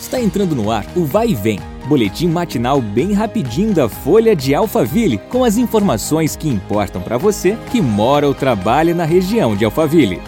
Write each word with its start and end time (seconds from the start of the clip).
Está 0.00 0.20
entrando 0.20 0.54
no 0.54 0.70
ar 0.70 0.86
o 0.96 1.04
Vai 1.04 1.30
e 1.30 1.34
Vem, 1.34 1.58
boletim 1.88 2.28
matinal 2.28 2.80
bem 2.80 3.12
rapidinho 3.12 3.74
da 3.74 3.88
Folha 3.88 4.34
de 4.34 4.54
Alphaville, 4.54 5.18
com 5.18 5.42
as 5.42 5.58
informações 5.58 6.36
que 6.36 6.48
importam 6.48 7.02
para 7.02 7.18
você 7.18 7.58
que 7.70 7.80
mora 7.80 8.26
ou 8.26 8.32
trabalha 8.32 8.94
na 8.94 9.04
região 9.04 9.56
de 9.56 9.64
Alphaville. 9.64 10.20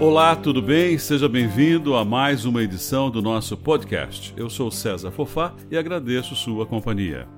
Olá, 0.00 0.34
tudo 0.34 0.60
bem? 0.60 0.98
Seja 0.98 1.28
bem-vindo 1.28 1.94
a 1.94 2.04
mais 2.04 2.44
uma 2.44 2.60
edição 2.60 3.08
do 3.08 3.22
nosso 3.22 3.56
podcast. 3.56 4.34
Eu 4.36 4.50
sou 4.50 4.68
César 4.68 5.12
Fofá 5.12 5.54
e 5.70 5.76
agradeço 5.76 6.34
sua 6.34 6.66
companhia. 6.66 7.28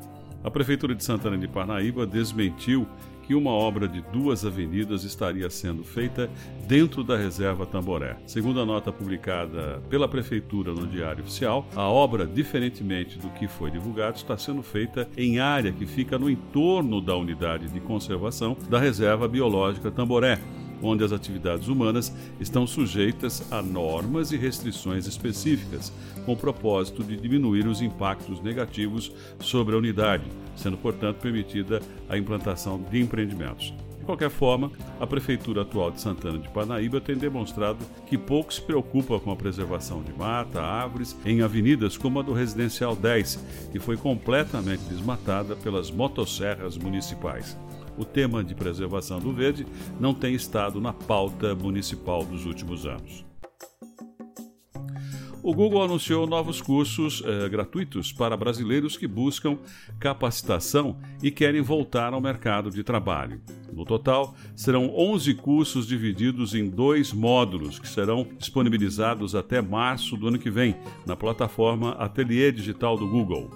A 0.44 0.50
Prefeitura 0.50 0.94
de 0.94 1.02
Santana 1.02 1.38
de 1.38 1.48
Parnaíba 1.48 2.06
desmentiu 2.06 2.86
que 3.22 3.34
uma 3.34 3.50
obra 3.50 3.88
de 3.88 4.02
duas 4.12 4.44
avenidas 4.44 5.02
estaria 5.02 5.48
sendo 5.48 5.82
feita 5.82 6.28
dentro 6.68 7.02
da 7.02 7.16
reserva 7.16 7.64
Tamboré. 7.64 8.18
Segundo 8.26 8.60
a 8.60 8.66
nota 8.66 8.92
publicada 8.92 9.82
pela 9.88 10.06
Prefeitura 10.06 10.74
no 10.74 10.86
Diário 10.86 11.24
Oficial, 11.24 11.66
a 11.74 11.88
obra, 11.88 12.26
diferentemente 12.26 13.18
do 13.18 13.30
que 13.30 13.48
foi 13.48 13.70
divulgado, 13.70 14.18
está 14.18 14.36
sendo 14.36 14.62
feita 14.62 15.08
em 15.16 15.38
área 15.38 15.72
que 15.72 15.86
fica 15.86 16.18
no 16.18 16.28
entorno 16.28 17.00
da 17.00 17.16
unidade 17.16 17.68
de 17.68 17.80
conservação 17.80 18.54
da 18.68 18.78
Reserva 18.78 19.26
Biológica 19.26 19.90
Tamboré 19.90 20.38
onde 20.84 21.04
as 21.04 21.12
atividades 21.12 21.68
humanas 21.68 22.14
estão 22.40 22.66
sujeitas 22.66 23.50
a 23.52 23.62
normas 23.62 24.32
e 24.32 24.36
restrições 24.36 25.06
específicas, 25.06 25.92
com 26.24 26.32
o 26.32 26.36
propósito 26.36 27.02
de 27.02 27.16
diminuir 27.16 27.66
os 27.66 27.80
impactos 27.80 28.40
negativos 28.40 29.12
sobre 29.40 29.74
a 29.74 29.78
unidade, 29.78 30.24
sendo, 30.56 30.76
portanto, 30.76 31.20
permitida 31.20 31.80
a 32.08 32.16
implantação 32.16 32.80
de 32.90 33.00
empreendimentos. 33.00 33.74
De 34.04 34.06
qualquer 34.06 34.28
forma, 34.28 34.70
a 35.00 35.06
Prefeitura 35.06 35.62
atual 35.62 35.90
de 35.90 35.98
Santana 35.98 36.38
de 36.38 36.46
Parnaíba 36.50 37.00
tem 37.00 37.16
demonstrado 37.16 37.78
que 38.06 38.18
pouco 38.18 38.52
se 38.52 38.60
preocupa 38.60 39.18
com 39.18 39.30
a 39.30 39.36
preservação 39.36 40.02
de 40.02 40.12
mata, 40.12 40.60
árvores 40.60 41.16
em 41.24 41.40
avenidas 41.40 41.96
como 41.96 42.20
a 42.20 42.22
do 42.22 42.34
Residencial 42.34 42.94
10, 42.94 43.42
que 43.72 43.78
foi 43.78 43.96
completamente 43.96 44.82
desmatada 44.90 45.56
pelas 45.56 45.90
motosserras 45.90 46.76
municipais 46.76 47.56
o 47.96 48.04
tema 48.04 48.42
de 48.42 48.54
preservação 48.54 49.18
do 49.18 49.32
verde 49.32 49.66
não 50.00 50.14
tem 50.14 50.34
estado 50.34 50.80
na 50.80 50.92
pauta 50.92 51.54
municipal 51.54 52.24
dos 52.24 52.46
últimos 52.46 52.86
anos. 52.86 53.24
O 55.44 55.52
Google 55.52 55.82
anunciou 55.82 56.26
novos 56.26 56.62
cursos 56.62 57.22
eh, 57.22 57.50
gratuitos 57.50 58.10
para 58.10 58.34
brasileiros 58.34 58.96
que 58.96 59.06
buscam 59.06 59.58
capacitação 60.00 60.98
e 61.22 61.30
querem 61.30 61.60
voltar 61.60 62.14
ao 62.14 62.20
mercado 62.20 62.70
de 62.70 62.82
trabalho. 62.82 63.42
No 63.70 63.84
total, 63.84 64.34
serão 64.56 64.90
11 64.96 65.34
cursos 65.34 65.86
divididos 65.86 66.54
em 66.54 66.70
dois 66.70 67.12
módulos 67.12 67.78
que 67.78 67.86
serão 67.86 68.26
disponibilizados 68.38 69.34
até 69.34 69.60
março 69.60 70.16
do 70.16 70.28
ano 70.28 70.38
que 70.38 70.48
vem 70.48 70.76
na 71.04 71.14
plataforma 71.14 71.90
Ateliê 71.98 72.50
Digital 72.50 72.96
do 72.96 73.06
Google. 73.06 73.50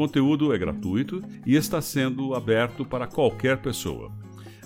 Conteúdo 0.00 0.50
é 0.54 0.56
gratuito 0.56 1.22
e 1.44 1.56
está 1.56 1.78
sendo 1.82 2.34
aberto 2.34 2.86
para 2.86 3.06
qualquer 3.06 3.58
pessoa. 3.58 4.10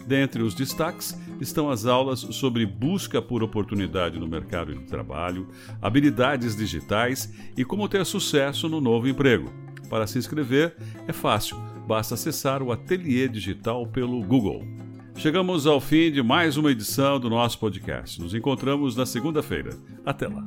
Dentre 0.06 0.40
os 0.44 0.54
destaques 0.54 1.20
estão 1.40 1.68
as 1.68 1.86
aulas 1.86 2.20
sobre 2.20 2.64
busca 2.64 3.20
por 3.20 3.42
oportunidade 3.42 4.16
no 4.16 4.28
mercado 4.28 4.72
de 4.72 4.84
trabalho, 4.84 5.48
habilidades 5.82 6.54
digitais 6.54 7.34
e 7.56 7.64
como 7.64 7.88
ter 7.88 8.06
sucesso 8.06 8.68
no 8.68 8.80
novo 8.80 9.08
emprego. 9.08 9.52
Para 9.90 10.06
se 10.06 10.18
inscrever 10.18 10.76
é 11.08 11.12
fácil, 11.12 11.56
basta 11.84 12.14
acessar 12.14 12.62
o 12.62 12.70
Ateliê 12.70 13.26
Digital 13.26 13.88
pelo 13.88 14.22
Google. 14.22 14.64
Chegamos 15.16 15.66
ao 15.66 15.80
fim 15.80 16.12
de 16.12 16.22
mais 16.22 16.56
uma 16.56 16.70
edição 16.70 17.18
do 17.18 17.28
nosso 17.28 17.58
podcast. 17.58 18.20
Nos 18.20 18.36
encontramos 18.36 18.94
na 18.94 19.04
segunda-feira. 19.04 19.76
Até 20.06 20.28
lá. 20.28 20.46